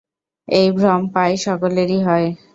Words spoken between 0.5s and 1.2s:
এই ভ্রম